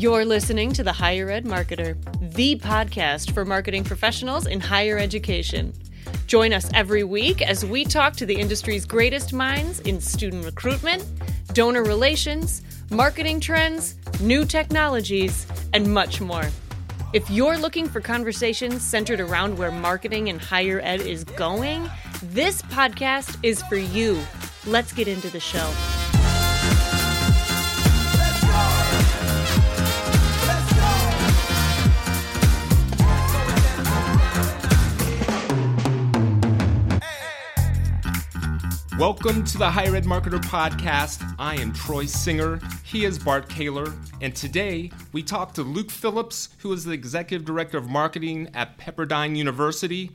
[0.00, 1.94] You're listening to The Higher Ed Marketer,
[2.32, 5.74] the podcast for marketing professionals in higher education.
[6.26, 11.04] Join us every week as we talk to the industry's greatest minds in student recruitment,
[11.52, 16.48] donor relations, marketing trends, new technologies, and much more.
[17.12, 21.90] If you're looking for conversations centered around where marketing in higher ed is going,
[22.22, 24.18] this podcast is for you.
[24.66, 25.70] Let's get into the show.
[39.00, 41.24] Welcome to the Higher Ed Marketer Podcast.
[41.38, 42.60] I am Troy Singer.
[42.84, 43.94] He is Bart Caylor.
[44.20, 48.76] And today we talk to Luke Phillips, who is the Executive Director of Marketing at
[48.76, 50.10] Pepperdine University.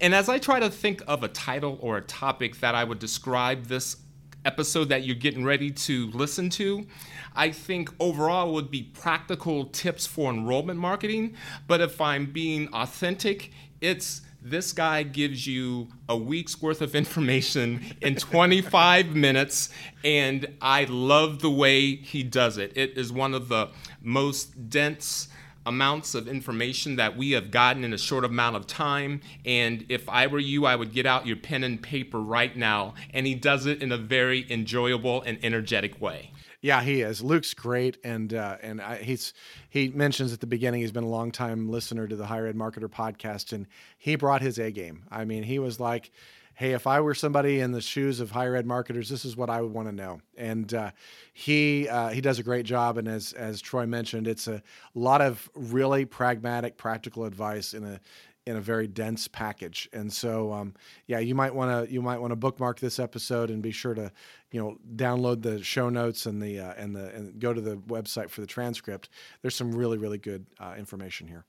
[0.00, 3.00] And as I try to think of a title or a topic that I would
[3.00, 3.96] describe this
[4.44, 6.86] episode that you're getting ready to listen to,
[7.34, 11.34] I think overall would be practical tips for enrollment marketing.
[11.66, 13.50] But if I'm being authentic,
[13.80, 19.70] it's this guy gives you a week's worth of information in 25 minutes,
[20.04, 22.72] and I love the way he does it.
[22.76, 23.68] It is one of the
[24.00, 25.28] most dense
[25.66, 29.20] amounts of information that we have gotten in a short amount of time.
[29.44, 32.94] And if I were you, I would get out your pen and paper right now.
[33.12, 36.30] And he does it in a very enjoyable and energetic way.
[36.60, 37.22] Yeah, he is.
[37.22, 39.32] Luke's great, and uh, and I, he's
[39.70, 42.56] he mentions at the beginning he's been a long time listener to the Higher Ed
[42.56, 45.04] Marketer podcast, and he brought his A game.
[45.10, 46.10] I mean, he was like,
[46.54, 49.50] "Hey, if I were somebody in the shoes of higher ed marketers, this is what
[49.50, 50.90] I would want to know." And uh,
[51.32, 54.60] he uh, he does a great job, and as as Troy mentioned, it's a
[54.94, 58.00] lot of really pragmatic, practical advice in a
[58.48, 59.90] in a very dense package.
[59.92, 60.74] And so, um,
[61.06, 63.92] yeah, you might want to you might want to bookmark this episode and be sure
[63.92, 64.10] to,
[64.50, 67.76] you know, download the show notes and the uh, and the and go to the
[67.76, 69.10] website for the transcript.
[69.42, 71.44] There's some really really good uh, information here.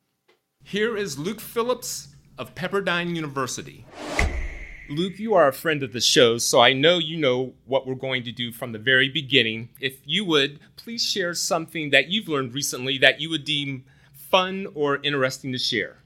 [0.61, 3.85] Here is Luke Phillips of Pepperdine University.
[4.89, 7.95] Luke, you are a friend of the show, so I know you know what we're
[7.95, 9.69] going to do from the very beginning.
[9.79, 14.67] If you would, please share something that you've learned recently that you would deem fun
[14.73, 15.99] or interesting to share.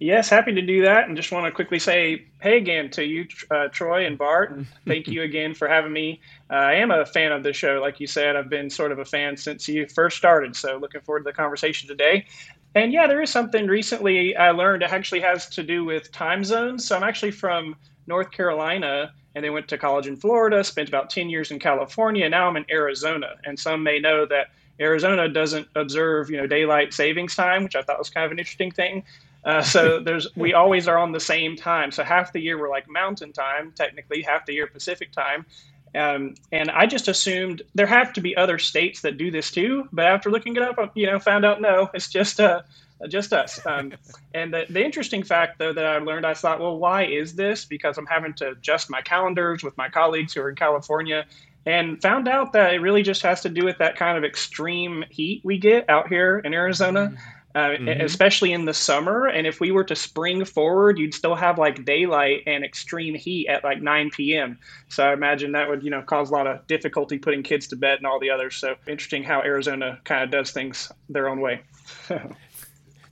[0.00, 1.08] Yes, happy to do that.
[1.08, 4.52] And just want to quickly say hey again to you, uh, Troy and Bart.
[4.52, 6.20] And thank you again for having me.
[6.50, 7.80] Uh, I am a fan of the show.
[7.80, 10.54] Like you said, I've been sort of a fan since you first started.
[10.54, 12.26] So looking forward to the conversation today.
[12.74, 16.44] And yeah, there is something recently I learned it actually has to do with time
[16.44, 16.86] zones.
[16.86, 17.74] So I'm actually from
[18.06, 22.28] North Carolina and then went to college in Florida, spent about 10 years in California.
[22.28, 23.34] Now I'm in Arizona.
[23.44, 24.48] And some may know that
[24.80, 28.38] Arizona doesn't observe, you know, daylight savings time, which I thought was kind of an
[28.38, 29.04] interesting thing.
[29.48, 31.90] Uh, so there's we always are on the same time.
[31.90, 35.46] So half the year we're like Mountain Time, technically half the year Pacific Time.
[35.94, 39.88] Um, and I just assumed there have to be other states that do this too.
[39.90, 42.60] But after looking it up, you know, found out no, it's just uh,
[43.08, 43.64] just us.
[43.64, 43.94] Um,
[44.34, 47.64] and the, the interesting fact though that I learned, I thought, well, why is this?
[47.64, 51.24] Because I'm having to adjust my calendars with my colleagues who are in California.
[51.64, 55.04] And found out that it really just has to do with that kind of extreme
[55.10, 57.06] heat we get out here in Arizona.
[57.06, 57.88] Mm-hmm uh, mm-hmm.
[58.02, 59.26] especially in the summer.
[59.26, 63.48] And if we were to spring forward, you'd still have like daylight and extreme heat
[63.48, 64.58] at like 9 p.m.
[64.88, 67.76] So I imagine that would, you know, cause a lot of difficulty putting kids to
[67.76, 68.56] bed and all the others.
[68.56, 71.62] So interesting how Arizona kind of does things their own way.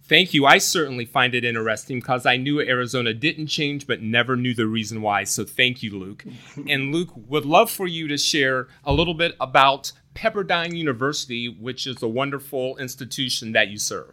[0.09, 0.47] Thank you.
[0.47, 4.69] I certainly find it interesting because I knew Arizona didn't change, but never knew the
[4.69, 5.25] reason why.
[5.25, 6.25] So thank you, Luke.
[6.69, 11.89] and Luke, would love for you to share a little bit about Pepperdine University, which
[11.89, 14.13] is a wonderful institution that you serve.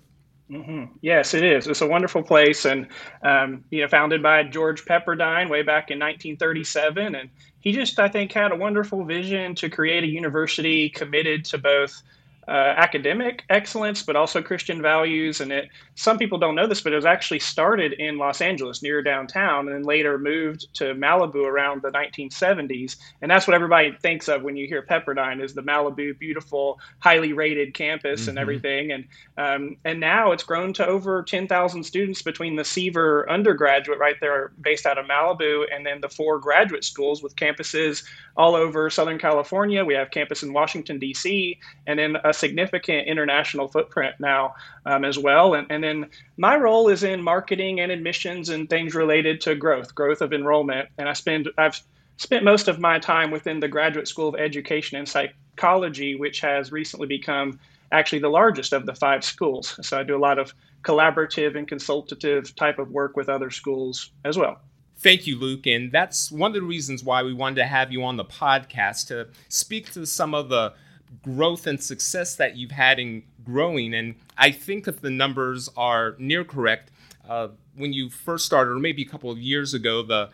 [0.54, 0.98] Mm-hmm.
[1.02, 1.66] Yes, it is.
[1.66, 2.88] It's a wonderful place, and
[3.24, 8.08] um, you know, founded by George Pepperdine way back in 1937, and he just, I
[8.08, 12.04] think, had a wonderful vision to create a university committed to both
[12.48, 15.42] uh, academic excellence, but also Christian values.
[15.42, 18.84] And it, some people don't know this, but it was actually started in Los Angeles
[18.84, 22.98] near downtown and then later moved to Malibu around the 1970s.
[23.22, 27.34] And that's what everybody thinks of when you hear Pepperdine is the Malibu beautiful, highly
[27.34, 28.30] rated campus mm-hmm.
[28.32, 28.92] and everything.
[28.92, 29.06] And,
[29.38, 34.52] um, and now it's grown to over 10,000 students between the Seaver undergraduate right there
[34.62, 38.04] based out of Malibu and then the four graduate schools with campuses
[38.36, 39.86] all over Southern California.
[39.86, 45.18] We have campus in Washington, D.C., and then a significant international footprint now um, as
[45.18, 45.54] well.
[45.54, 49.96] And, and then my role is in marketing and admissions and things related to growth,
[49.96, 50.90] growth of enrollment.
[50.98, 51.82] And I spend, I've
[52.18, 56.72] spent most of my time within the Graduate School of Education and Psychology, which has
[56.72, 57.60] recently become
[57.92, 59.80] actually the largest of the five schools.
[59.82, 60.54] So I do a lot of
[60.84, 64.60] collaborative and consultative type of work with other schools as well.
[64.98, 65.68] Thank you, Luke.
[65.68, 69.08] And that's one of the reasons why we wanted to have you on the podcast
[69.08, 70.74] to speak to some of the
[71.22, 73.94] growth and success that you've had in growing.
[73.94, 76.92] And I think if the numbers are near correct,
[77.28, 80.30] uh, when you first started, or maybe a couple of years ago, the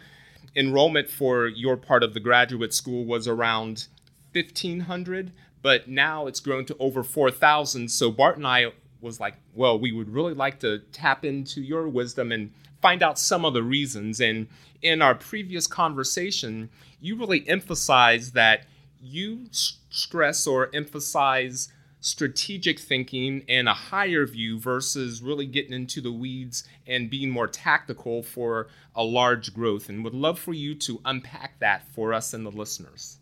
[0.56, 3.88] enrollment for your part of the graduate school was around
[4.34, 5.32] 1,500,
[5.62, 7.90] but now it's grown to over 4,000.
[7.90, 8.72] So Bart and I
[9.02, 12.52] was like, well, we would really like to tap into your wisdom and
[12.82, 14.20] find out some of the reasons.
[14.20, 14.48] And
[14.82, 18.66] in our previous conversation, you really emphasized that
[19.02, 19.48] you
[19.90, 21.70] stress or emphasize
[22.02, 27.48] strategic thinking and a higher view versus really getting into the weeds and being more
[27.48, 29.90] tactical for a large growth.
[29.90, 33.18] And would love for you to unpack that for us and the listeners.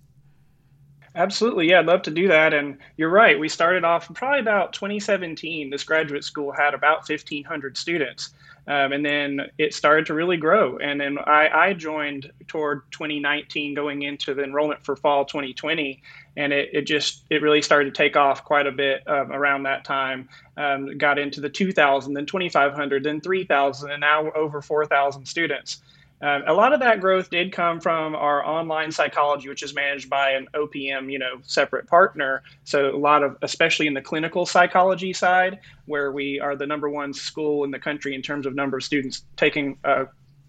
[1.16, 1.70] Absolutely.
[1.70, 2.54] Yeah, I'd love to do that.
[2.54, 3.40] And you're right.
[3.40, 5.72] We started off probably about 2017.
[5.72, 8.30] This graduate school had about 1,500 students.
[8.68, 10.78] Um, and then it started to really grow.
[10.78, 16.02] And then I, I, joined toward 2019, going into the enrollment for fall 2020,
[16.36, 19.64] and it, it just it really started to take off quite a bit um, around
[19.64, 20.28] that time.
[20.58, 25.82] Um, got into the 2,000, then 2,500, then 3,000, and now over 4,000 students.
[26.22, 30.10] Um, a lot of that growth did come from our online psychology, which is managed
[30.10, 32.42] by an OPM, you know, separate partner.
[32.64, 36.90] So a lot of, especially in the clinical psychology side, where we are the number
[36.90, 40.06] one school in the country in terms of number of students taking uh,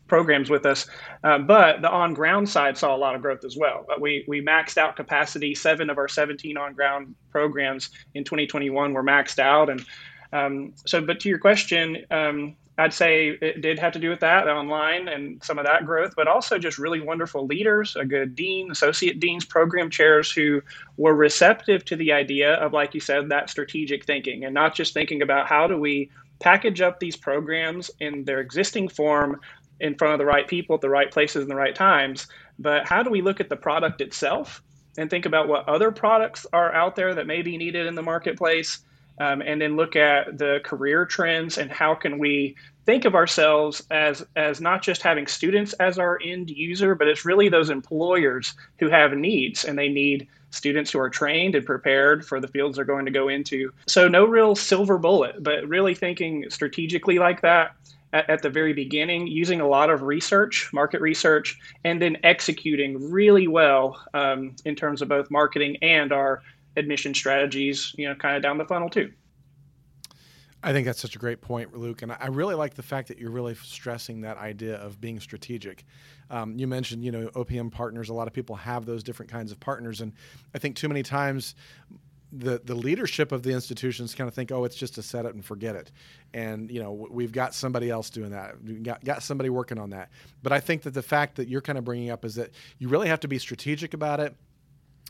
[0.06, 0.86] programs with us.
[1.22, 3.84] Uh, but the on ground side saw a lot of growth as well.
[3.86, 5.54] But we, we maxed out capacity.
[5.54, 9.68] Seven of our 17 on ground programs in 2021 were maxed out.
[9.68, 9.84] And
[10.32, 14.20] um, so, but to your question, um, I'd say it did have to do with
[14.20, 18.36] that online and some of that growth, but also just really wonderful leaders, a good
[18.36, 20.62] dean, associate deans, program chairs who
[20.96, 24.94] were receptive to the idea of, like you said, that strategic thinking and not just
[24.94, 26.08] thinking about how do we
[26.38, 29.40] package up these programs in their existing form
[29.80, 32.28] in front of the right people at the right places and the right times,
[32.60, 34.62] but how do we look at the product itself
[34.98, 38.02] and think about what other products are out there that may be needed in the
[38.02, 38.80] marketplace
[39.20, 42.56] um, and then look at the career trends and how can we
[42.86, 47.24] think of ourselves as as not just having students as our end user, but it's
[47.24, 52.24] really those employers who have needs and they need students who are trained and prepared
[52.24, 53.70] for the fields they're going to go into.
[53.86, 57.74] So no real silver bullet, but really thinking strategically like that
[58.12, 63.46] at, the very beginning, using a lot of research, market research, and then executing really
[63.46, 66.42] well um, in terms of both marketing and our
[66.76, 69.12] admission strategies, you know, kind of down the funnel too.
[70.62, 72.02] I think that's such a great point, Luke.
[72.02, 75.84] And I really like the fact that you're really stressing that idea of being strategic.
[76.30, 78.08] Um, you mentioned, you know, OPM partners.
[78.08, 80.00] A lot of people have those different kinds of partners.
[80.00, 80.12] And
[80.54, 81.54] I think too many times
[82.32, 85.34] the, the leadership of the institutions kind of think, oh, it's just to set it
[85.34, 85.92] and forget it.
[86.34, 88.60] And, you know, we've got somebody else doing that.
[88.62, 90.10] We've got, got somebody working on that.
[90.42, 92.88] But I think that the fact that you're kind of bringing up is that you
[92.88, 94.34] really have to be strategic about it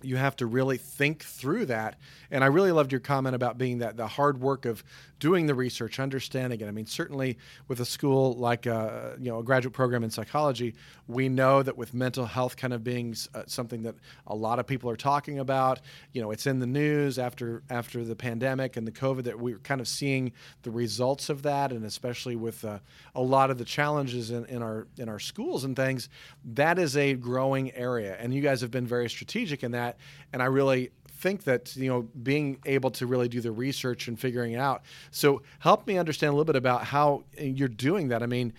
[0.02, 1.96] you have to really think through that.
[2.30, 4.84] And I really loved your comment about being that the hard work of
[5.18, 6.68] doing the research, understanding it.
[6.68, 10.10] I mean, certainly with a school like a, uh, you know a graduate program in
[10.10, 10.74] psychology,
[11.06, 13.96] we know that with mental health kind of being uh, something that
[14.26, 15.80] a lot of people are talking about,
[16.12, 19.58] you know, it's in the news after after the pandemic and the COVID that we're
[19.58, 22.78] kind of seeing the results of that, and especially with uh,
[23.14, 26.08] a lot of the challenges in, in our in our schools and things,
[26.44, 28.16] that is a growing area.
[28.20, 29.87] And you guys have been very strategic in that,
[30.32, 34.18] and I really think that you know being able to really do the research and
[34.18, 34.82] figuring it out.
[35.10, 38.22] So help me understand a little bit about how you're doing that.
[38.22, 38.52] I mean,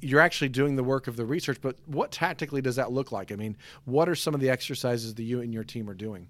[0.00, 3.32] you're actually doing the work of the research, but what tactically does that look like?
[3.32, 6.28] I mean, what are some of the exercises that you and your team are doing?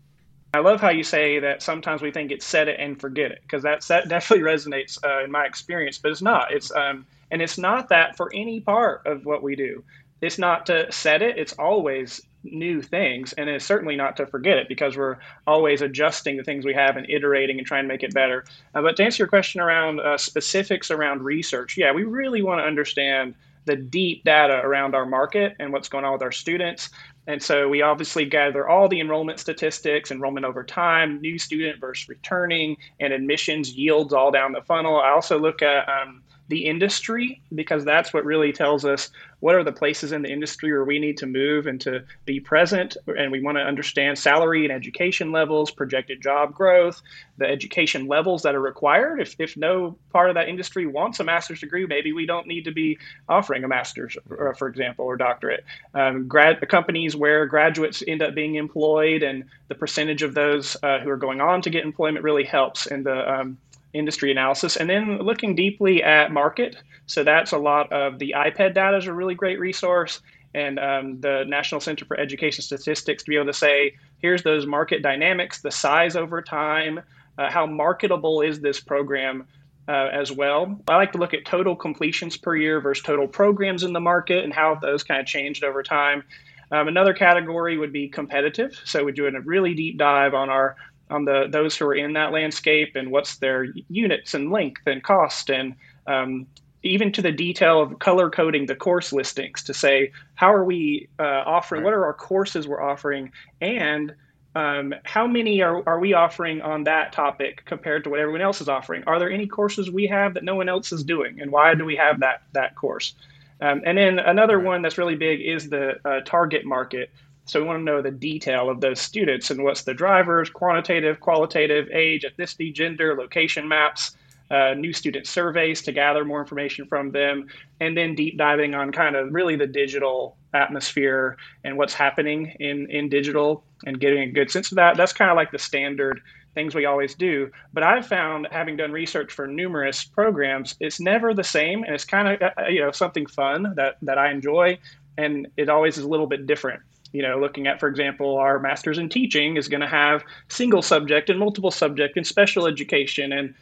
[0.55, 3.41] I love how you say that sometimes we think it's set it and forget it
[3.43, 6.53] because that that definitely resonates uh, in my experience, but it's not.
[6.53, 9.83] It's um, and it's not that for any part of what we do.
[10.21, 11.39] It's not to set it.
[11.39, 16.37] It's always new things and it's certainly not to forget it because we're always adjusting
[16.37, 18.45] the things we have and iterating and trying to make it better.
[18.75, 22.61] Uh, but to answer your question around uh, specifics around research yeah we really want
[22.61, 23.35] to understand
[23.65, 26.91] the deep data around our market and what's going on with our students.
[27.27, 32.09] And so we obviously gather all the enrollment statistics enrollment over time new student versus
[32.09, 35.01] returning and admissions yields all down the funnel.
[35.01, 36.23] I also look at um,
[36.53, 39.09] the industry because that's what really tells us
[39.41, 42.39] what are the places in the industry where we need to move and to be
[42.41, 42.95] present.
[43.07, 47.01] And we want to understand salary and education levels projected job growth
[47.39, 49.19] the education levels that are required.
[49.19, 52.67] If, if no part of that industry wants a master's degree maybe we don't need
[52.67, 52.99] to be
[53.31, 55.65] offering a master's for example or doctorate.
[55.95, 60.99] Um, grad companies where graduates end up being employed and the percentage of those uh,
[60.99, 63.57] who are going on to get employment really helps in the um,
[63.95, 66.77] industry analysis, and then looking deeply at market.
[67.07, 70.21] So that's a lot of the IPED data is a really great resource,
[70.55, 74.67] and um, the National Center for Education Statistics to be able to say, here's those
[74.67, 77.01] market dynamics, the size over time,
[77.39, 79.47] uh, how marketable is this program
[79.89, 80.81] uh, as well.
[80.89, 84.45] I like to look at total completions per year versus total programs in the market
[84.45, 86.23] and how those kind of changed over time.
[86.71, 88.81] Um, another category would be competitive.
[88.85, 90.77] So we do a really deep dive on our
[91.13, 95.03] on the those who are in that landscape and what's their units and length and
[95.03, 95.75] cost and
[96.07, 96.47] um,
[96.83, 101.09] even to the detail of color coding the course listings to say how are we
[101.19, 101.87] uh, offering right.
[101.87, 103.31] what are our courses we're offering?
[103.61, 104.15] And
[104.55, 108.61] um, how many are, are we offering on that topic compared to what everyone else
[108.61, 109.03] is offering?
[109.07, 111.41] Are there any courses we have that no one else is doing?
[111.41, 113.15] And why do we have that that course?
[113.61, 117.11] Um, and then another one that's really big is the uh, target market
[117.45, 121.21] so we want to know the detail of those students and what's the drivers quantitative
[121.21, 124.17] qualitative age ethnicity gender location maps
[124.53, 127.47] uh, new student surveys to gather more information from them,
[127.81, 132.89] and then deep diving on kind of really the digital atmosphere and what's happening in,
[132.91, 134.97] in digital and getting a good sense of that.
[134.99, 136.21] That's kind of like the standard
[136.55, 137.51] things we always do.
[137.73, 142.05] But I've found, having done research for numerous programs, it's never the same, and it's
[142.05, 144.79] kind of uh, you know something fun that that I enjoy,
[145.17, 146.83] and it always is a little bit different
[147.13, 150.83] you know, looking at, for example, our master's in teaching is going to have single
[150.83, 153.55] subject and multiple subject and special education and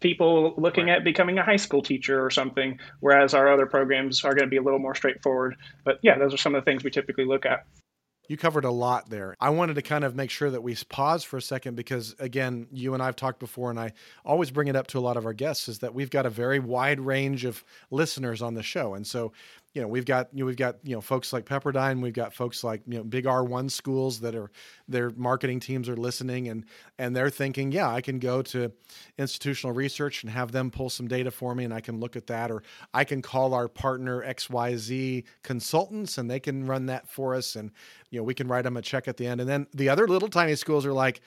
[0.00, 0.98] people looking right.
[0.98, 4.50] at becoming a high school teacher or something, whereas our other programs are going to
[4.50, 5.56] be a little more straightforward.
[5.84, 7.64] But yeah, those are some of the things we typically look at.
[8.28, 9.36] You covered a lot there.
[9.40, 12.68] I wanted to kind of make sure that we pause for a second because, again,
[12.70, 13.92] you and I have talked before, and I
[14.24, 16.30] always bring it up to a lot of our guests is that we've got a
[16.30, 18.94] very wide range of listeners on the show.
[18.94, 19.32] And so
[19.74, 22.34] you know we've got you know, we've got you know folks like Pepperdine, we've got
[22.34, 24.50] folks like you know big R1 schools that are
[24.86, 26.64] their marketing teams are listening and
[26.98, 28.72] and they're thinking, yeah, I can go to
[29.18, 32.26] institutional research and have them pull some data for me and I can look at
[32.26, 32.62] that or
[32.92, 37.70] I can call our partner XYZ consultants and they can run that for us and
[38.10, 39.40] you know we can write them a check at the end.
[39.40, 41.22] And then the other little tiny schools are like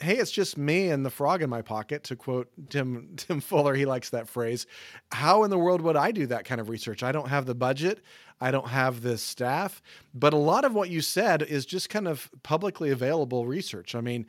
[0.00, 3.74] hey, it's just me and the frog in my pocket, to quote Tim Tim Fuller.
[3.74, 4.66] He likes that phrase.
[5.12, 7.02] How in the world would I do that kind of research?
[7.02, 8.00] I don't have the budget.
[8.40, 9.80] I don't have the staff.
[10.12, 13.94] But a lot of what you said is just kind of publicly available research.
[13.94, 14.26] I mean,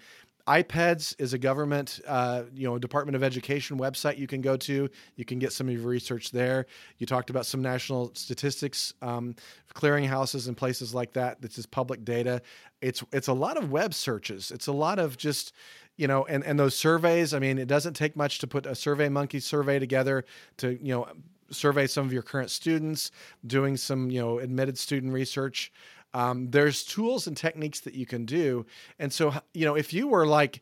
[0.48, 4.90] IPEDS is a government, uh, you know, Department of Education website you can go to.
[5.16, 6.68] You can get some of your research there.
[7.00, 9.36] You talked about some national statistics, um,
[9.74, 11.42] clearinghouses and places like that.
[11.42, 12.42] This is public data.
[12.82, 14.52] It's it's a lot of web searches.
[14.52, 15.52] It's a lot of just
[15.98, 17.34] you know, and and those surveys.
[17.34, 20.26] I mean, it doesn't take much to put a Survey Monkey survey together
[20.58, 21.08] to you know
[21.52, 23.12] survey some of your current students,
[23.46, 25.72] doing some you know admitted student research.
[26.16, 28.66] Um, there's tools and techniques that you can do.
[29.00, 30.62] And so, you know, if you were like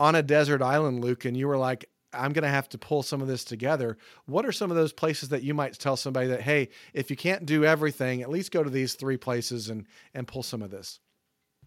[0.00, 3.04] on a desert island, Luke, and you were like, I'm going to have to pull
[3.04, 3.98] some of this together.
[4.26, 7.16] What are some of those places that you might tell somebody that, hey, if you
[7.16, 10.72] can't do everything, at least go to these three places and and pull some of
[10.72, 10.98] this?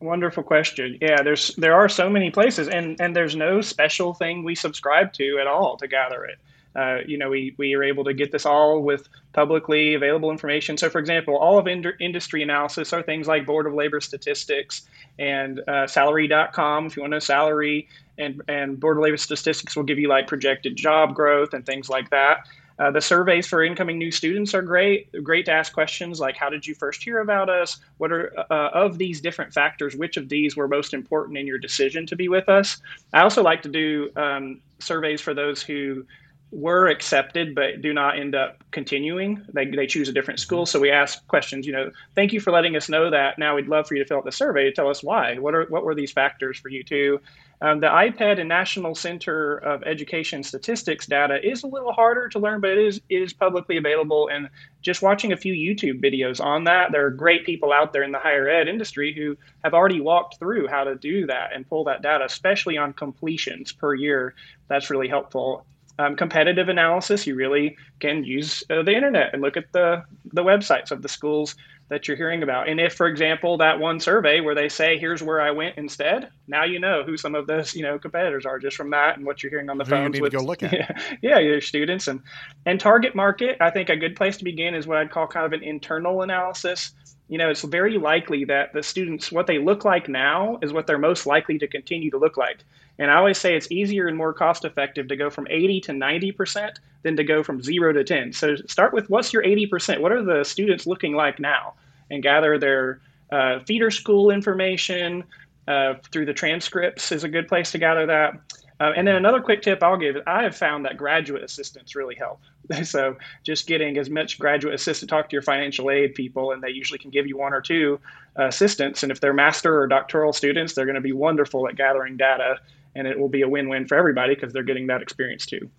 [0.02, 0.98] Wonderful question.
[1.00, 5.14] Yeah, there's there are so many places, and and there's no special thing we subscribe
[5.14, 6.40] to at all to gather it.
[6.76, 10.78] Uh, you know, we, we are able to get this all with publicly available information.
[10.78, 14.88] So, for example, all of ind- industry analysis are things like Bureau of Labor Statistics
[15.20, 16.88] and uh, salary.com.
[16.88, 17.88] If you want to know salary,
[18.18, 21.90] and, and Bureau of Labor Statistics will give you like projected job growth and things
[21.90, 22.48] like that.
[22.80, 25.08] Uh, the surveys for incoming new students are great.
[25.24, 27.78] Great to ask questions like, "How did you first hear about us?
[27.98, 29.96] What are uh, of these different factors?
[29.96, 32.82] Which of these were most important in your decision to be with us?"
[33.14, 36.06] I also like to do um, surveys for those who
[36.54, 39.44] were accepted but do not end up continuing.
[39.54, 40.66] They, they choose a different school.
[40.68, 43.40] So we ask questions, you know, thank you for letting us know that.
[43.40, 45.40] Now we'd love for you to fill out the survey to tell us why.
[45.40, 47.20] What are what were these factors for you too?
[47.62, 52.40] Um, the IPED and National Center of Education Statistics data is a little harder to
[52.40, 54.30] learn, but it is it is publicly available.
[54.32, 54.50] And
[54.82, 58.12] just watching a few YouTube videos on that, there are great people out there in
[58.12, 61.86] the higher ed industry who have already walked through how to do that and pull
[61.86, 64.36] that data, especially on completions per year.
[64.68, 65.66] That's really helpful
[66.00, 70.44] um, competitive analysis, you really can use uh, the internet and look at the, the
[70.44, 71.56] websites of the schools
[71.90, 72.68] that you're hearing about.
[72.68, 76.30] And if, for example, that one survey where they say, here's where I went instead,
[76.48, 79.26] now you know who some of those, you know, competitors are just from that and
[79.26, 80.06] what you're hearing on the who phones.
[80.06, 80.74] You need with, to go look at.
[80.74, 82.08] Yeah, yeah, your students.
[82.08, 82.22] And,
[82.66, 85.46] and target market, I think a good place to begin is what I'd call kind
[85.46, 86.94] of an internal analysis
[87.30, 90.86] you know, it's very likely that the students, what they look like now is what
[90.86, 92.60] they're most likely to continue to look like.
[93.00, 95.92] And I always say it's easier and more cost effective to go from 80 to
[95.94, 98.34] 90% than to go from zero to 10.
[98.34, 100.00] So start with what's your 80%?
[100.00, 101.74] What are the students looking like now?
[102.12, 105.24] And gather their uh, feeder school information
[105.68, 108.34] uh, through the transcripts is a good place to gather that.
[108.80, 111.96] Uh, and then another quick tip I'll give: is I have found that graduate assistants
[111.96, 112.42] really help.
[112.84, 116.70] so just getting as much graduate assistant, talk to your financial aid people, and they
[116.70, 118.00] usually can give you one or two
[118.38, 119.02] uh, assistants.
[119.04, 122.60] And if they're master or doctoral students, they're going to be wonderful at gathering data
[122.96, 125.70] and it will be a win-win for everybody because they're getting that experience too.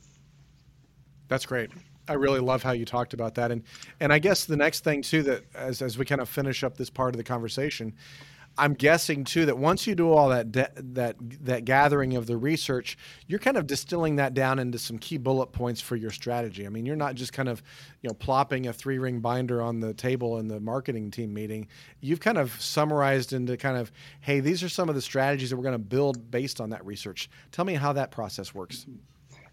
[1.28, 1.70] That's great.
[2.06, 3.62] I really love how you talked about that, and
[3.98, 6.76] and I guess the next thing too that as as we kind of finish up
[6.76, 7.94] this part of the conversation,
[8.56, 12.36] I'm guessing too that once you do all that de- that that gathering of the
[12.36, 12.96] research,
[13.26, 16.66] you're kind of distilling that down into some key bullet points for your strategy.
[16.66, 17.62] I mean, you're not just kind of
[18.02, 21.68] you know plopping a three ring binder on the table in the marketing team meeting.
[22.00, 25.56] You've kind of summarized into kind of, hey, these are some of the strategies that
[25.56, 27.28] we're going to build based on that research.
[27.50, 28.86] Tell me how that process works.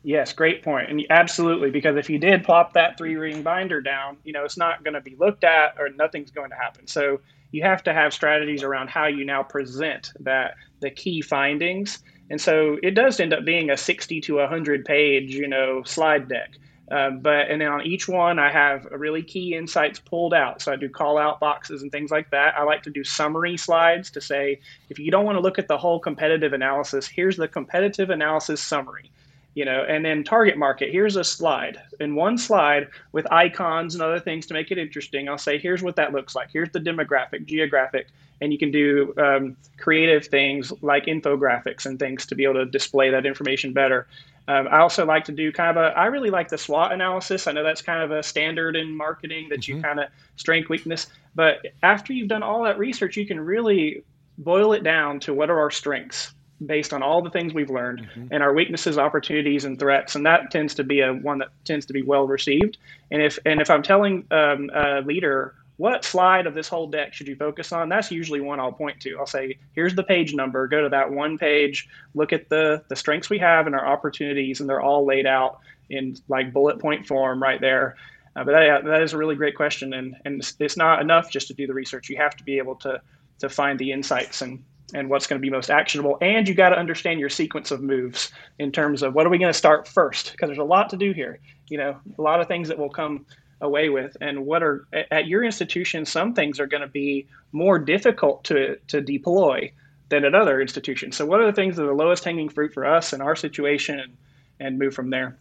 [0.03, 0.89] Yes, great point.
[0.89, 4.57] And absolutely, because if you did plop that three ring binder down, you know, it's
[4.57, 6.87] not going to be looked at or nothing's going to happen.
[6.87, 11.99] So you have to have strategies around how you now present that the key findings.
[12.31, 16.27] And so it does end up being a 60 to 100 page, you know, slide
[16.27, 16.51] deck.
[16.89, 20.61] Um, but and then on each one, I have really key insights pulled out.
[20.61, 22.55] So I do call out boxes and things like that.
[22.57, 25.67] I like to do summary slides to say if you don't want to look at
[25.67, 29.11] the whole competitive analysis, here's the competitive analysis summary
[29.53, 31.81] you know and then target market here's a slide.
[31.99, 35.83] In one slide with icons and other things to make it interesting i'll say here's
[35.83, 36.49] what that looks like.
[36.51, 38.07] Here's the demographic geographic
[38.41, 42.65] and you can do um, creative things like infographics and things to be able to
[42.65, 44.07] display that information better.
[44.47, 47.47] Um, i also like to do kind of a i really like the swot analysis.
[47.47, 49.77] I know that's kind of a standard in marketing that mm-hmm.
[49.77, 54.03] you kind of strength weakness but after you've done all that research you can really
[54.39, 56.33] boil it down to what are our strengths
[56.65, 58.27] based on all the things we've learned mm-hmm.
[58.31, 60.15] and our weaknesses, opportunities, and threats.
[60.15, 62.77] And that tends to be a one that tends to be well received.
[63.09, 67.11] And if and if I'm telling um, a leader what slide of this whole deck
[67.11, 69.17] should you focus on, that's usually one I'll point to.
[69.17, 70.67] I'll say, here's the page number.
[70.67, 71.87] Go to that one page.
[72.13, 75.59] Look at the the strengths we have and our opportunities, and they're all laid out
[75.89, 77.95] in like bullet point form right there.
[78.35, 81.47] Uh, but that, that is a really great question, and and it's not enough just
[81.47, 82.09] to do the research.
[82.09, 83.01] You have to be able to
[83.39, 86.17] to find the insights and and what's going to be most actionable.
[86.21, 89.37] And you got to understand your sequence of moves in terms of what are we
[89.37, 90.31] going to start first?
[90.31, 91.39] Because there's a lot to do here.
[91.69, 93.25] You know, a lot of things that will come
[93.61, 94.17] away with.
[94.19, 98.77] And what are at your institution, some things are going to be more difficult to,
[98.87, 99.71] to deploy
[100.09, 101.15] than at other institutions.
[101.15, 103.35] So, what are the things that are the lowest hanging fruit for us in our
[103.35, 104.17] situation and,
[104.59, 105.37] and move from there?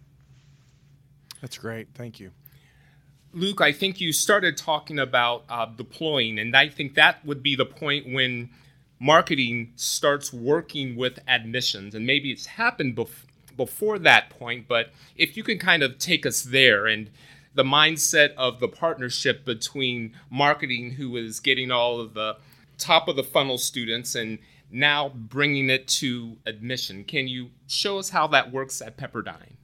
[1.40, 1.88] That's great.
[1.94, 2.31] Thank you.
[3.33, 7.55] Luke, I think you started talking about uh, deploying, and I think that would be
[7.55, 8.51] the point when
[9.01, 11.95] marketing starts working with admissions.
[11.95, 13.25] And maybe it's happened bef-
[13.57, 17.11] before that point, but if you can kind of take us there and
[17.55, 22.37] the mindset of the partnership between marketing, who is getting all of the
[22.79, 24.39] top of the funnel students, and
[24.71, 27.05] now bringing it to admission.
[27.05, 29.57] Can you show us how that works at Pepperdine?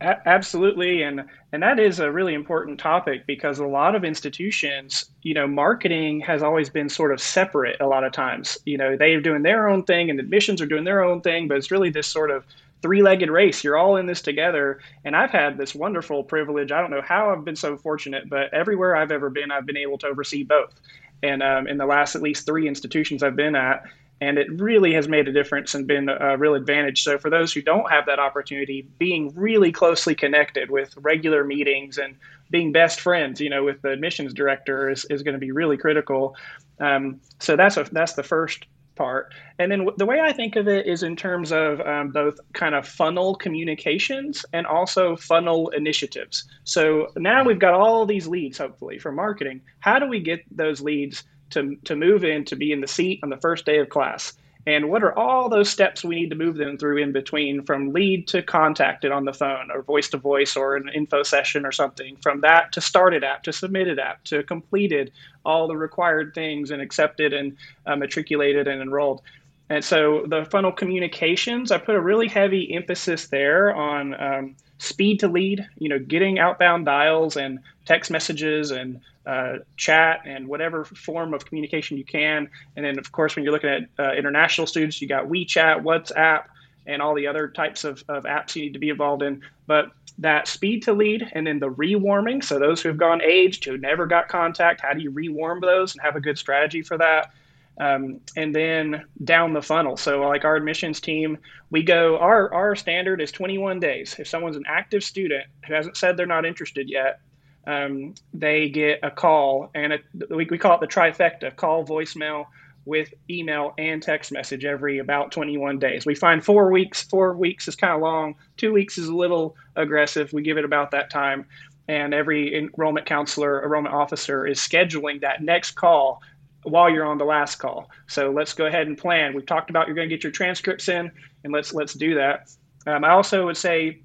[0.00, 5.32] Absolutely and and that is a really important topic because a lot of institutions you
[5.32, 8.58] know marketing has always been sort of separate a lot of times.
[8.66, 11.56] You know they're doing their own thing and admissions are doing their own thing but
[11.56, 12.44] it's really this sort of
[12.82, 13.64] three-legged race.
[13.64, 16.72] You're all in this together and i've had this wonderful privilege.
[16.72, 19.78] I don't know how i've been so fortunate but everywhere i've ever been i've been
[19.78, 20.74] able to oversee both.
[21.22, 23.82] And um, in the last at least three institutions i've been at
[24.20, 27.02] and it really has made a difference and been a real advantage.
[27.02, 31.98] So for those who don't have that opportunity, being really closely connected with regular meetings
[31.98, 32.16] and
[32.50, 35.76] being best friends, you know, with the admissions director is, is going to be really
[35.76, 36.34] critical.
[36.80, 39.34] Um, so that's a, that's the first part.
[39.58, 42.74] And then the way I think of it is in terms of um, both kind
[42.74, 46.44] of funnel communications and also funnel initiatives.
[46.64, 49.60] So now we've got all these leads, hopefully, for marketing.
[49.80, 51.24] How do we get those leads?
[51.50, 54.32] To, to move in to be in the seat on the first day of class.
[54.68, 57.92] And what are all those steps we need to move them through in between from
[57.92, 61.70] lead to contacted on the phone or voice to voice or an info session or
[61.70, 65.12] something, from that to started app to submitted app to completed
[65.44, 67.56] all the required things and accepted and
[67.86, 69.22] uh, matriculated and enrolled.
[69.68, 75.20] And so the funnel communications, I put a really heavy emphasis there on um, speed
[75.20, 80.84] to lead, you know, getting outbound dials and text messages and uh, chat and whatever
[80.84, 82.48] form of communication you can.
[82.76, 86.44] And then, of course, when you're looking at uh, international students, you got WeChat, WhatsApp,
[86.86, 89.42] and all the other types of, of apps you need to be involved in.
[89.66, 92.42] But that speed to lead and then the rewarming.
[92.42, 95.94] So, those who have gone aged, who never got contact, how do you rewarm those
[95.94, 97.32] and have a good strategy for that?
[97.78, 99.96] Um, and then down the funnel.
[99.96, 101.36] So, like our admissions team,
[101.70, 104.16] we go, our, our standard is 21 days.
[104.18, 107.20] If someone's an active student who hasn't said they're not interested yet,
[107.66, 109.98] um, they get a call, and a,
[110.30, 112.46] we, we call it the trifecta call, voicemail,
[112.86, 116.06] with email and text message every about 21 days.
[116.06, 119.56] We find four weeks, four weeks is kind of long, two weeks is a little
[119.74, 120.32] aggressive.
[120.32, 121.46] We give it about that time.
[121.88, 126.22] And every enrollment counselor, enrollment officer is scheduling that next call
[126.62, 127.90] while you're on the last call.
[128.08, 129.34] So let's go ahead and plan.
[129.34, 131.10] We've talked about you're going to get your transcripts in,
[131.44, 132.50] and let's let's do that.
[132.86, 134.02] Um, I also would say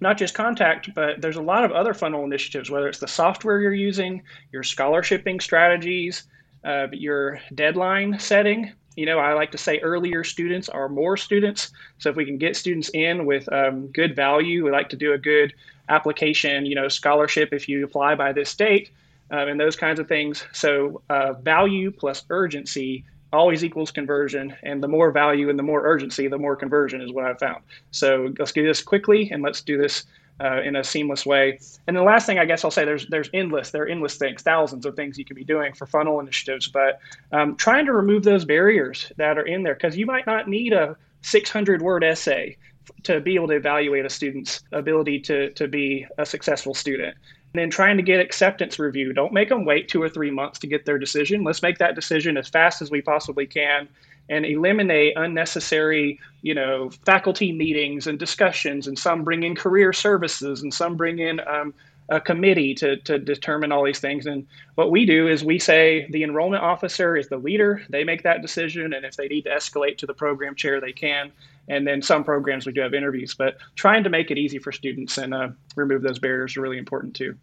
[0.00, 3.60] not just contact, but there's a lot of other funnel initiatives, whether it's the software
[3.60, 6.24] you're using, your scholarshiping strategies,
[6.64, 8.72] uh, your deadline setting.
[8.96, 11.70] You know, I like to say earlier students are more students.
[11.98, 15.12] So if we can get students in with um, good value, we like to do
[15.12, 15.52] a good
[15.88, 18.90] application, you know, scholarship if you apply by this date
[19.30, 20.44] um, and those kinds of things.
[20.52, 25.86] So uh, value plus urgency always equals conversion, and the more value and the more
[25.86, 27.62] urgency, the more conversion is what I've found.
[27.90, 30.04] So let's do this quickly and let's do this
[30.40, 31.58] uh, in a seamless way.
[31.86, 34.42] And the last thing I guess I'll say there's there's endless there are endless things,
[34.42, 37.00] thousands of things you can be doing for funnel initiatives, but
[37.32, 40.72] um, trying to remove those barriers that are in there because you might not need
[40.72, 42.56] a 600 word essay
[43.02, 47.16] to be able to evaluate a student's ability to to be a successful student
[47.52, 49.12] and then trying to get acceptance review.
[49.12, 51.44] Don't make them wait two or three months to get their decision.
[51.44, 53.88] Let's make that decision as fast as we possibly can
[54.28, 58.86] and eliminate unnecessary, you know, faculty meetings and discussions.
[58.86, 61.72] And some bring in career services and some bring in um,
[62.08, 64.26] a committee to, to determine all these things.
[64.26, 67.82] And what we do is we say the enrollment officer is the leader.
[67.90, 68.94] They make that decision.
[68.94, 71.30] And if they need to escalate to the program chair, they can.
[71.68, 74.72] And then some programs we do have interviews, but trying to make it easy for
[74.72, 77.36] students and uh, remove those barriers are really important too.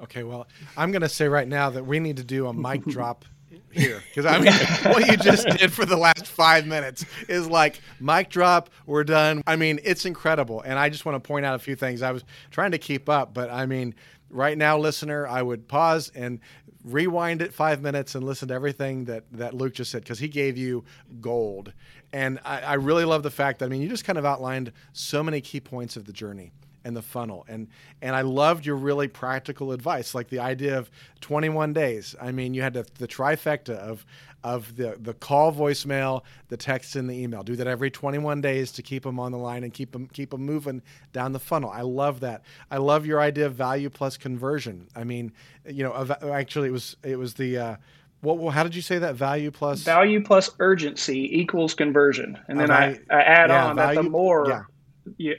[0.00, 2.84] Okay, well, I'm going to say right now that we need to do a mic
[2.86, 3.24] drop
[3.72, 4.52] here because I mean,
[4.92, 8.70] what you just did for the last five minutes is like mic drop.
[8.86, 9.42] We're done.
[9.46, 12.02] I mean, it's incredible, and I just want to point out a few things.
[12.02, 13.94] I was trying to keep up, but I mean,
[14.30, 16.40] right now, listener, I would pause and
[16.84, 20.28] rewind it five minutes and listen to everything that that Luke just said because he
[20.28, 20.84] gave you
[21.20, 21.72] gold.
[22.12, 24.72] And I, I really love the fact that I mean you just kind of outlined
[24.92, 26.52] so many key points of the journey
[26.84, 27.44] and the funnel.
[27.48, 27.68] And
[28.02, 32.14] and I loved your really practical advice, like the idea of 21 days.
[32.20, 34.04] I mean, you had the, the trifecta of
[34.44, 37.42] of the the call, voicemail, the text, and the email.
[37.42, 40.30] Do that every 21 days to keep them on the line and keep them keep
[40.30, 41.70] them moving down the funnel.
[41.70, 42.42] I love that.
[42.70, 44.88] I love your idea of value plus conversion.
[44.94, 45.32] I mean,
[45.66, 47.76] you know, actually, it was it was the uh,
[48.20, 52.70] what, how did you say that value plus value plus urgency equals conversion and then
[52.70, 54.62] I, I add yeah, on value, that the more yeah.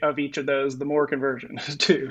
[0.02, 2.10] Of each of those the more conversion too.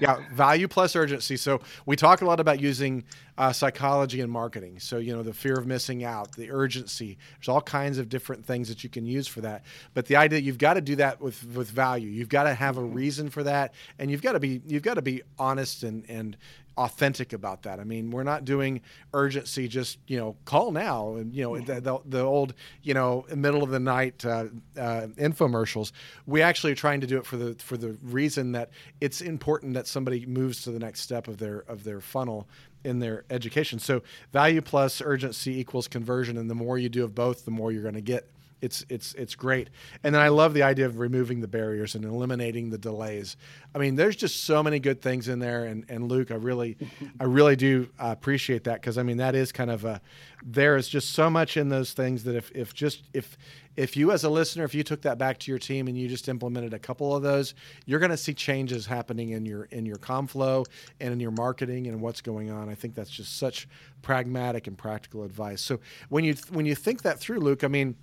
[0.00, 1.36] Yeah value plus urgency.
[1.36, 3.04] So we talk a lot about using
[3.40, 4.78] uh, psychology and marketing.
[4.78, 8.44] So you know the fear of missing out the urgency there's all kinds of different
[8.44, 9.64] things that you can use for that.
[9.94, 12.10] But the idea you've got to do that with with value.
[12.10, 14.94] You've got to have a reason for that and you've got to be you've got
[14.94, 16.36] to be honest and and
[16.76, 17.78] authentic about that.
[17.78, 18.80] I mean, we're not doing
[19.12, 23.26] urgency, just you know, call now, and you know, the, the, the old you know
[23.34, 24.46] middle of the night uh,
[24.78, 25.92] uh, infomercials.
[26.26, 29.74] We actually are trying to do it for the for the reason that it's important
[29.74, 32.48] that somebody moves to the next step of their of their funnel
[32.84, 33.78] in their education.
[33.78, 37.72] So value plus urgency equals conversion, and the more you do of both, the more
[37.72, 38.28] you're going to get
[38.60, 39.70] it's it's it's great.
[40.04, 43.36] And then I love the idea of removing the barriers and eliminating the delays.
[43.74, 45.64] I mean, there's just so many good things in there.
[45.64, 46.76] And and Luke, I really
[47.18, 50.00] I really do appreciate that because I mean that is kind of a
[50.44, 53.36] there is just so much in those things that if if just if
[53.76, 56.08] if you as a listener if you took that back to your team and you
[56.08, 57.54] just implemented a couple of those
[57.86, 60.64] you're going to see changes happening in your in your com flow
[61.00, 63.68] and in your marketing and what's going on i think that's just such
[64.02, 67.94] pragmatic and practical advice so when you when you think that through luke i mean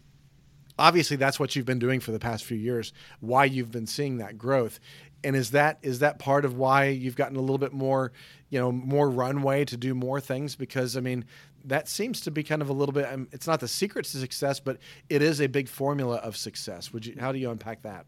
[0.79, 4.17] obviously that's what you've been doing for the past few years why you've been seeing
[4.17, 4.79] that growth.
[5.23, 8.11] And is that is that part of why you've gotten a little bit more
[8.49, 10.55] you know more runway to do more things?
[10.55, 11.25] Because i mean
[11.65, 14.17] that seems to be kind of a little bit um, it's not the secret to
[14.17, 14.77] success but
[15.09, 16.93] it is a big formula of success.
[16.93, 18.05] Would you how do you unpack that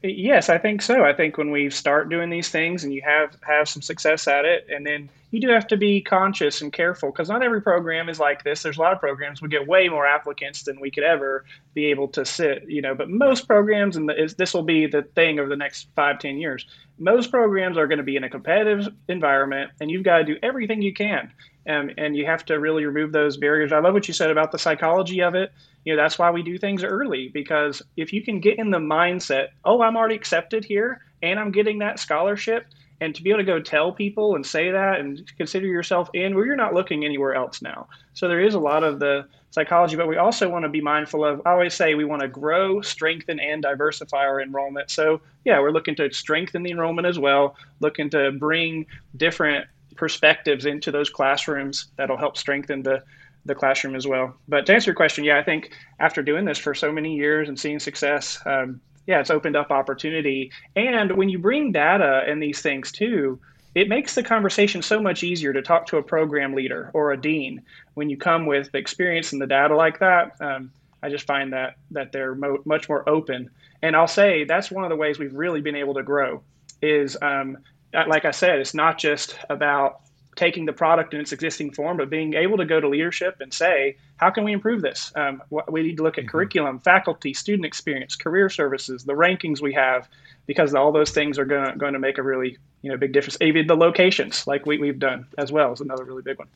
[0.00, 1.04] Yes, I think so.
[1.04, 4.44] I think when we start doing these things and you have have some success at
[4.44, 8.08] it, and then you do have to be conscious and careful because not every program
[8.08, 8.62] is like this.
[8.62, 11.86] There's a lot of programs we get way more applicants than we could ever be
[11.86, 12.94] able to sit, you know.
[12.94, 16.64] But most programs, and this will be the thing over the next five, ten years.
[16.98, 20.36] Most programs are going to be in a competitive environment, and you've got to do
[20.44, 21.32] everything you can,
[21.68, 23.72] and and you have to really remove those barriers.
[23.72, 25.52] I love what you said about the psychology of it.
[25.84, 28.78] You know that's why we do things early because if you can get in the
[28.78, 32.66] mindset oh i'm already accepted here and i'm getting that scholarship
[33.00, 36.34] and to be able to go tell people and say that and consider yourself in
[36.34, 37.88] well you're not looking anywhere else now.
[38.12, 41.24] So there is a lot of the psychology but we also want to be mindful
[41.24, 44.90] of i always say we want to grow strengthen and diversify our enrollment.
[44.90, 48.84] So yeah we're looking to strengthen the enrollment as well looking to bring
[49.16, 49.66] different
[49.98, 53.02] perspectives into those classrooms that'll help strengthen the
[53.44, 54.34] the classroom as well.
[54.46, 57.48] But to answer your question, yeah, I think after doing this for so many years
[57.48, 60.52] and seeing success, um, yeah, it's opened up opportunity.
[60.76, 63.40] And when you bring data and these things too,
[63.74, 67.20] it makes the conversation so much easier to talk to a program leader or a
[67.20, 67.62] dean
[67.94, 70.36] when you come with experience and the data like that.
[70.40, 70.70] Um,
[71.02, 73.50] I just find that that they're mo- much more open.
[73.82, 76.42] And I'll say that's one of the ways we've really been able to grow.
[76.82, 77.58] Is um,
[77.92, 80.00] like I said, it's not just about
[80.36, 83.52] taking the product in its existing form, but being able to go to leadership and
[83.52, 85.12] say, how can we improve this?
[85.16, 86.30] Um, we need to look at mm-hmm.
[86.30, 90.08] curriculum, faculty, student experience, career services, the rankings we have,
[90.46, 93.12] because all those things are going to, going to make a really you know big
[93.12, 93.36] difference.
[93.40, 96.48] Even the locations, like we, we've done as well, is another really big one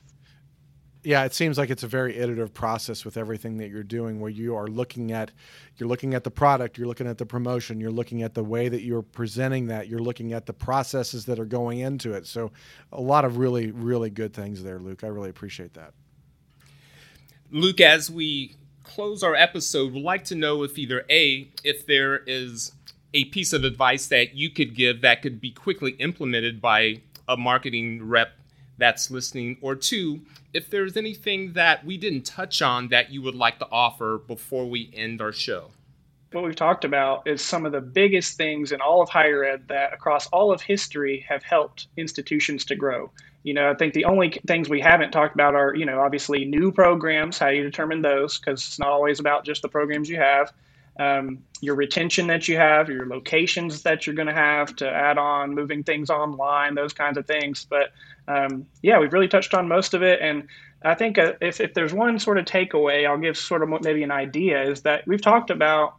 [1.05, 4.31] yeah, it seems like it's a very iterative process with everything that you're doing, where
[4.31, 5.33] you are looking at,
[5.77, 8.69] you're looking at the product, you're looking at the promotion, you're looking at the way
[8.69, 12.27] that you're presenting that, you're looking at the processes that are going into it.
[12.27, 12.53] So,
[12.93, 15.03] a lot of really, really good things there, Luke.
[15.03, 15.93] I really appreciate that.
[17.51, 22.19] Luke, as we close our episode, we'd like to know if either a, if there
[22.27, 22.73] is
[23.13, 27.37] a piece of advice that you could give that could be quickly implemented by a
[27.37, 28.33] marketing rep
[28.83, 30.21] that's listening, or two,
[30.53, 34.69] if there's anything that we didn't touch on that you would like to offer before
[34.69, 35.71] we end our show.
[36.33, 39.69] What we've talked about is some of the biggest things in all of higher ed
[39.69, 43.11] that across all of history have helped institutions to grow.
[43.43, 46.45] You know, I think the only things we haven't talked about are, you know, obviously
[46.45, 50.17] new programs, how you determine those, because it's not always about just the programs you
[50.17, 50.53] have
[50.99, 55.19] um, your retention that you have, your locations that you're going to have to add
[55.19, 57.67] on, moving things online, those kinds of things.
[57.69, 57.93] But
[58.29, 60.21] um, yeah, we've really touched on most of it.
[60.21, 60.49] And
[60.85, 64.03] I think uh, if, if there's one sort of takeaway, I'll give sort of maybe
[64.03, 65.95] an idea is that we've talked about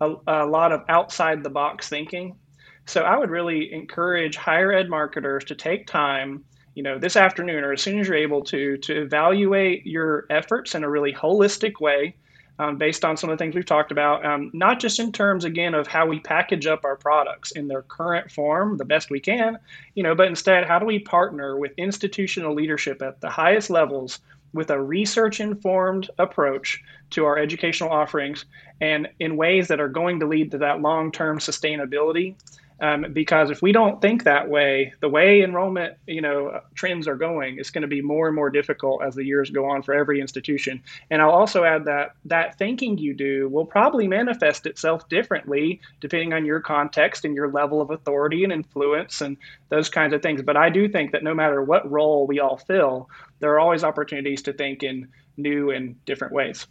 [0.00, 2.36] a, a lot of outside the box thinking.
[2.84, 6.44] So I would really encourage higher ed marketers to take time
[6.76, 10.74] you know this afternoon or as soon as you're able to to evaluate your efforts
[10.74, 12.14] in a really holistic way
[12.58, 15.44] um, based on some of the things we've talked about, um, not just in terms,
[15.44, 19.20] again, of how we package up our products in their current form the best we
[19.20, 19.58] can,
[19.94, 24.20] you know, but instead, how do we partner with institutional leadership at the highest levels
[24.52, 28.46] with a research informed approach to our educational offerings
[28.80, 32.34] and in ways that are going to lead to that long term sustainability
[32.80, 37.16] um, because if we don't think that way, the way enrollment, you know, trends are
[37.16, 39.94] going, it's going to be more and more difficult as the years go on for
[39.94, 40.82] every institution.
[41.10, 46.34] And I'll also add that that thinking you do will probably manifest itself differently depending
[46.34, 49.38] on your context and your level of authority and influence and
[49.70, 50.42] those kinds of things.
[50.42, 53.08] But I do think that no matter what role we all fill,
[53.40, 55.08] there are always opportunities to think in
[55.38, 56.66] new and different ways.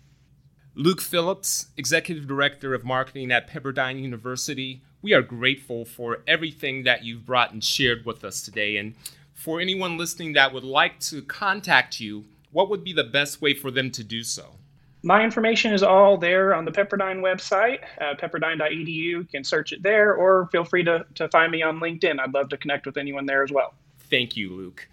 [0.77, 7.01] Luke Phillips, Executive Director of Marketing at Pepperdine University, we are grateful for everything that
[7.01, 8.75] you've brought and shared with us today.
[8.75, 8.93] And
[9.33, 13.53] for anyone listening that would like to contact you, what would be the best way
[13.53, 14.55] for them to do so?
[15.01, 18.85] My information is all there on the Pepperdine website, uh, pepperdine.edu.
[18.87, 22.19] You can search it there, or feel free to, to find me on LinkedIn.
[22.19, 23.75] I'd love to connect with anyone there as well.
[24.09, 24.89] Thank you, Luke.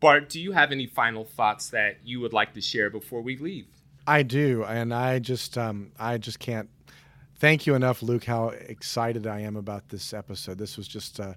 [0.00, 3.38] Bart, do you have any final thoughts that you would like to share before we
[3.38, 3.68] leave?
[4.06, 6.68] I do, and I just um, I just can't
[7.36, 10.58] thank you enough, Luke, how excited I am about this episode.
[10.58, 11.34] This was just uh,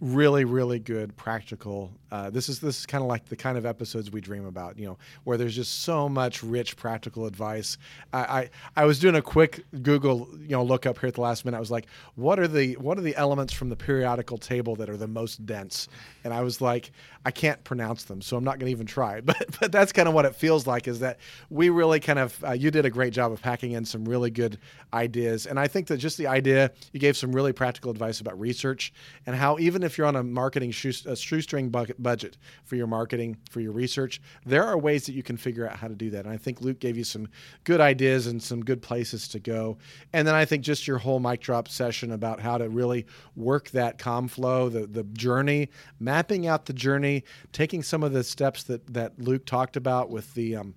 [0.00, 3.66] really really good practical uh, this is this is kind of like the kind of
[3.66, 7.78] episodes we dream about you know where there's just so much rich practical advice.
[8.12, 11.20] I, I, I was doing a quick google you know look up here at the
[11.20, 11.56] last minute.
[11.56, 14.88] I was like what are the what are the elements from the periodical table that
[14.88, 15.88] are the most dense?
[16.24, 16.90] And i was like
[17.24, 19.20] i can't pronounce them so i'm not going to even try.
[19.26, 21.18] But but that's kind of what it feels like is that
[21.50, 24.30] we really kind of uh, you did a great job of packing in some really
[24.30, 24.58] good
[24.94, 25.46] ideas.
[25.46, 28.92] And i think that just the idea you gave some really practical advice about research
[29.26, 32.86] and how even if you're on a marketing shoe, a shoestring bucket budget for your
[32.86, 36.10] marketing, for your research, there are ways that you can figure out how to do
[36.10, 36.24] that.
[36.24, 37.28] And I think Luke gave you some
[37.64, 39.78] good ideas and some good places to go.
[40.12, 43.70] And then I think just your whole mic drop session about how to really work
[43.70, 48.64] that com flow, the, the journey, mapping out the journey, taking some of the steps
[48.64, 50.74] that, that Luke talked about with the um,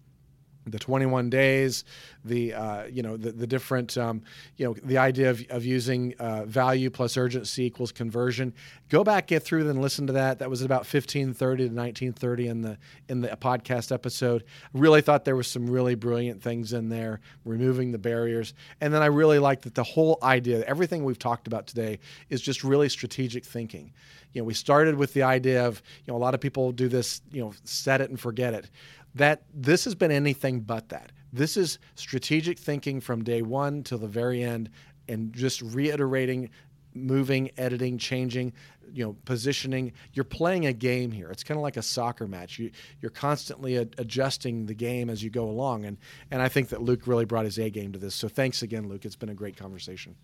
[0.71, 1.84] the 21 days,
[2.25, 4.21] the uh, you know the, the different um,
[4.58, 8.53] you know the idea of, of using uh, value plus urgency equals conversion.
[8.89, 10.39] Go back, get through, and listen to that.
[10.39, 12.77] That was about 1530 to 1930 in the
[13.08, 14.43] in the podcast episode.
[14.73, 19.01] Really thought there was some really brilliant things in there, removing the barriers, and then
[19.01, 22.89] I really liked that the whole idea, everything we've talked about today, is just really
[22.89, 23.93] strategic thinking.
[24.34, 26.88] You know, we started with the idea of you know a lot of people do
[26.88, 28.69] this, you know, set it and forget it
[29.15, 31.12] that this has been anything but that.
[31.32, 34.69] This is strategic thinking from day one till the very end
[35.08, 36.50] and just reiterating,
[36.93, 38.54] moving, editing, changing,
[38.91, 39.93] you know, positioning.
[40.13, 41.30] You're playing a game here.
[41.30, 42.58] It's kind of like a soccer match.
[42.58, 45.86] You, you're constantly a- adjusting the game as you go along.
[45.86, 45.98] And,
[46.32, 48.15] and I think that Luke really brought his A game to this.
[48.15, 49.06] So thanks again, Luke.
[49.06, 50.15] It's been a great conversation.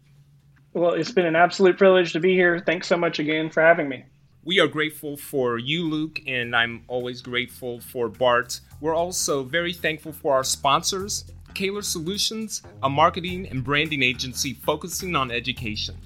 [0.74, 2.60] Well, it's been an absolute privilege to be here.
[2.60, 4.06] Thanks so much again for having me.
[4.46, 8.60] We are grateful for you, Luke, and I'm always grateful for Bart.
[8.80, 15.16] We're also very thankful for our sponsors, Caylor Solutions, a marketing and branding agency focusing
[15.16, 15.98] on education,